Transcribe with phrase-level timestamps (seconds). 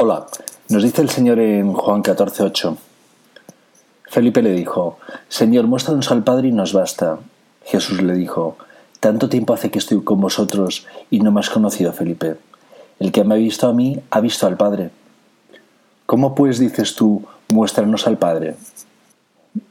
[0.00, 0.28] Hola,
[0.68, 2.76] nos dice el Señor en Juan 14:8.
[4.08, 4.96] Felipe le dijo,
[5.28, 7.18] Señor, muéstranos al Padre y nos basta.
[7.64, 8.56] Jesús le dijo,
[9.00, 12.36] Tanto tiempo hace que estoy con vosotros y no me has conocido, Felipe.
[13.00, 14.90] El que me ha visto a mí ha visto al Padre.
[16.06, 18.54] ¿Cómo pues dices tú, muéstranos al Padre?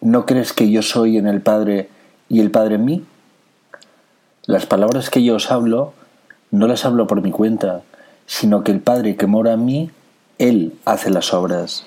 [0.00, 1.90] ¿No crees que yo soy en el Padre
[2.28, 3.04] y el Padre en mí?
[4.46, 5.92] Las palabras que yo os hablo,
[6.50, 7.82] no las hablo por mi cuenta,
[8.26, 9.90] sino que el Padre que mora en mí,
[10.38, 11.84] Él hace las obras.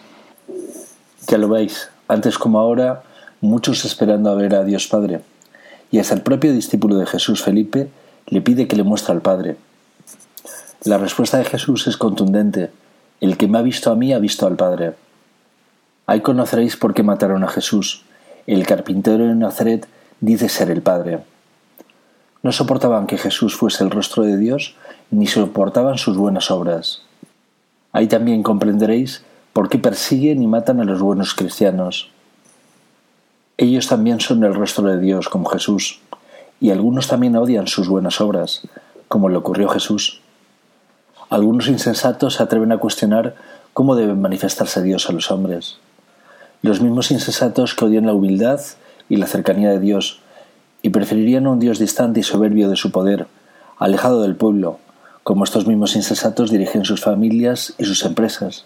[1.30, 3.03] Ya lo veis, antes como ahora,
[3.39, 5.21] muchos esperando a ver a Dios Padre.
[5.89, 7.90] Y hasta el propio discípulo de Jesús, Felipe,
[8.27, 9.55] le pide que le muestre al Padre.
[10.84, 12.71] La respuesta de Jesús es contundente.
[13.21, 14.95] El que me ha visto a mí ha visto al Padre.
[16.05, 18.04] Ahí conoceréis por qué mataron a Jesús.
[18.48, 19.88] El carpintero de Nazaret
[20.20, 21.20] dice ser el Padre.
[22.43, 24.76] No soportaban que Jesús fuese el rostro de Dios,
[25.09, 27.04] ni soportaban sus buenas obras.
[27.94, 29.23] Ahí también comprenderéis
[29.54, 32.10] por qué persiguen y matan a los buenos cristianos.
[33.57, 35.99] Ellos también son el rostro de Dios, como Jesús,
[36.60, 38.62] y algunos también odian sus buenas obras,
[39.07, 40.21] como le ocurrió Jesús.
[41.30, 43.35] Algunos insensatos se atreven a cuestionar
[43.74, 45.77] cómo debe manifestarse Dios a los hombres.
[46.62, 48.62] Los mismos insensatos que odian la humildad
[49.10, 50.21] y la cercanía de Dios,
[50.82, 53.27] y preferirían a un Dios distante y soberbio de su poder,
[53.77, 54.80] alejado del pueblo,
[55.24, 58.66] como estos mismos insensatos dirigen sus familias y sus empresas.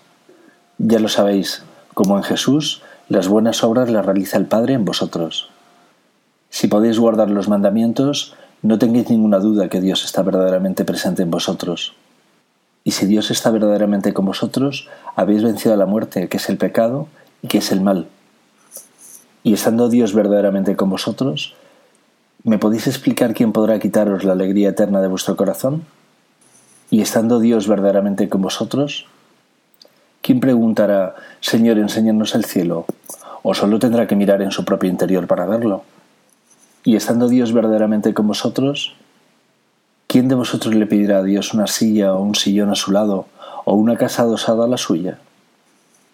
[0.78, 5.50] Ya lo sabéis, como en Jesús, las buenas obras las realiza el Padre en vosotros.
[6.50, 11.31] Si podéis guardar los mandamientos, no tengáis ninguna duda que Dios está verdaderamente presente en
[11.31, 11.94] vosotros.
[12.83, 16.58] Y si Dios está verdaderamente con vosotros, habéis vencido a la muerte, que es el
[16.58, 17.08] pecado
[17.42, 18.08] y que es el mal.
[19.44, 21.56] Y estando Dios verdaderamente con vosotros,
[22.45, 25.83] ¿Me podéis explicar quién podrá quitaros la alegría eterna de vuestro corazón?
[26.89, 29.08] Y estando Dios verdaderamente con vosotros,
[30.22, 32.86] ¿quién preguntará, Señor, enséñanos el cielo?
[33.44, 35.83] ¿O solo tendrá que mirar en su propio interior para verlo?
[36.83, 38.95] Y estando Dios verdaderamente con vosotros,
[40.08, 43.26] ¿quién de vosotros le pedirá a Dios una silla o un sillón a su lado,
[43.65, 45.17] o una casa adosada a la suya?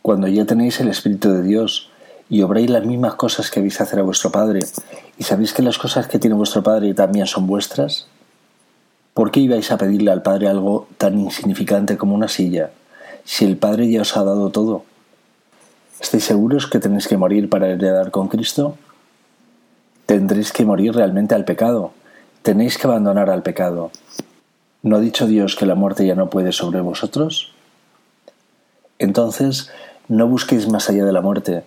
[0.01, 1.89] Cuando ya tenéis el Espíritu de Dios,
[2.29, 4.61] y obréis las mismas cosas que habéis hacer a vuestro Padre,
[5.17, 8.07] y sabéis que las cosas que tiene vuestro Padre también son vuestras,
[9.13, 12.71] ¿por qué ibais a pedirle al Padre algo tan insignificante como una silla,
[13.23, 14.83] si el Padre ya os ha dado todo?
[15.99, 18.77] ¿Estáis seguros que tenéis que morir para heredar con Cristo?
[20.05, 21.91] Tendréis que morir realmente al pecado,
[22.41, 23.91] tenéis que abandonar al pecado.
[24.83, 27.53] ¿No ha dicho Dios que la muerte ya no puede sobre vosotros?
[28.97, 29.69] Entonces,
[30.07, 31.63] no busquéis más allá de la muerte,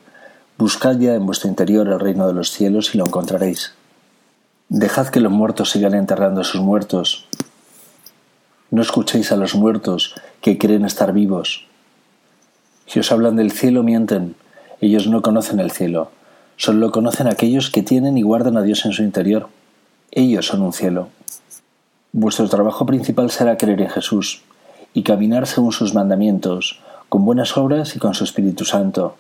[0.57, 3.73] Buscad ya en vuestro interior el reino de los cielos y lo encontraréis.
[4.77, 7.27] Dejad que los muertos sigan enterrando a sus muertos.
[8.73, 11.67] No escuchéis a los muertos que creen estar vivos.
[12.87, 14.35] Si os hablan del cielo, mienten.
[14.81, 16.11] Ellos no conocen el cielo.
[16.57, 19.49] Solo conocen aquellos que tienen y guardan a Dios en su interior.
[20.11, 21.09] Ellos son un cielo.
[22.11, 24.43] Vuestro trabajo principal será creer en Jesús
[24.93, 29.15] y caminar según sus mandamientos, con buenas obras y con su Espíritu Santo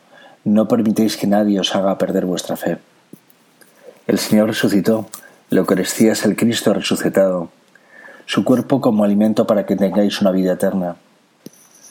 [0.45, 2.79] no permitéis que nadie os haga perder vuestra fe.
[4.07, 5.07] El Señor resucitó,
[5.51, 7.51] la Eucaristía es el Cristo resucitado,
[8.27, 10.97] su cuerpo como alimento para que tengáis una vida eterna,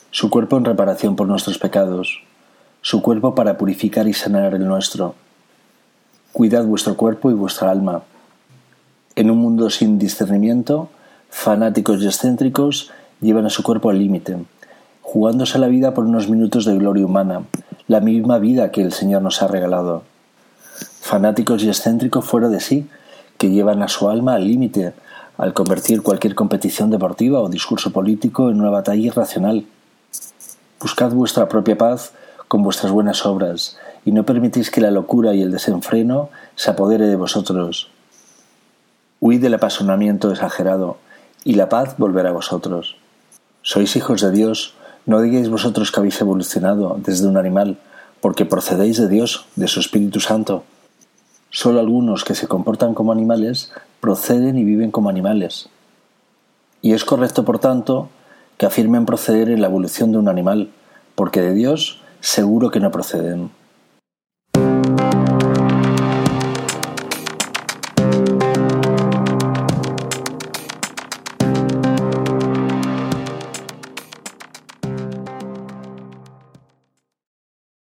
[0.10, 2.24] su cuerpo en reparación por nuestros pecados,
[2.82, 5.16] su cuerpo para purificar y sanar el nuestro.
[6.34, 8.04] Cuidad vuestro cuerpo y vuestra alma.
[9.16, 10.90] En un mundo sin discernimiento,
[11.30, 12.92] fanáticos y excéntricos
[13.22, 14.38] llevan a su cuerpo al límite,
[15.02, 17.44] jugándose la vida por unos minutos de gloria humana,
[17.88, 20.04] la misma vida que el Señor nos ha regalado.
[21.02, 22.90] Fanáticos y excéntricos fuera de sí,
[23.44, 24.94] que llevan a su alma al límite
[25.38, 29.66] al convertir cualquier competición deportiva o discurso político en una batalla irracional.
[30.80, 32.14] Buscad vuestra propia paz
[32.48, 37.08] con vuestras buenas obras, y no permitís que la locura y el desenfreno se apodere
[37.08, 37.90] de vosotros.
[39.20, 40.96] Huid del apasionamiento exagerado,
[41.44, 42.96] y la paz volverá a vosotros.
[43.62, 44.76] Sois hijos de Dios,
[45.06, 47.78] no digáis vosotros que habéis evolucionado desde un animal,
[48.22, 50.64] porque procedéis de Dios, de su Espíritu Santo.
[51.56, 55.70] Solo algunos que se comportan como animales proceden y viven como animales.
[56.82, 58.10] Y es correcto, por tanto,
[58.58, 60.72] que afirmen proceder en la evolución de un animal,
[61.14, 63.52] porque de Dios seguro que no proceden.